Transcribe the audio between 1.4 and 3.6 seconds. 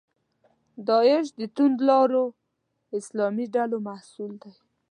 توندلارو اسلامي